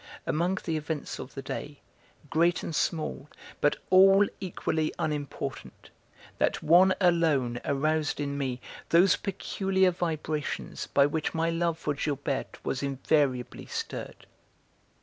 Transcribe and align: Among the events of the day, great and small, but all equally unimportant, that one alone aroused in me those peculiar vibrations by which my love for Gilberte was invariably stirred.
Among 0.25 0.57
the 0.63 0.77
events 0.77 1.19
of 1.19 1.35
the 1.35 1.43
day, 1.43 1.77
great 2.31 2.63
and 2.63 2.73
small, 2.75 3.29
but 3.61 3.75
all 3.91 4.27
equally 4.39 4.91
unimportant, 4.97 5.91
that 6.39 6.63
one 6.63 6.95
alone 6.99 7.61
aroused 7.63 8.19
in 8.19 8.35
me 8.35 8.59
those 8.89 9.15
peculiar 9.15 9.91
vibrations 9.91 10.87
by 10.87 11.05
which 11.05 11.35
my 11.35 11.51
love 11.51 11.77
for 11.77 11.93
Gilberte 11.93 12.57
was 12.65 12.81
invariably 12.81 13.67
stirred. 13.67 14.25